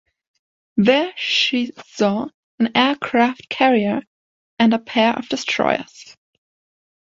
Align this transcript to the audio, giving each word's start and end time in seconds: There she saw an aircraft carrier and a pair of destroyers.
There 0.77 1.13
she 1.15 1.73
saw 1.89 2.27
an 2.57 2.71
aircraft 2.75 3.47
carrier 3.49 4.01
and 4.57 4.73
a 4.73 4.79
pair 4.79 5.13
of 5.13 5.29
destroyers. 5.29 6.17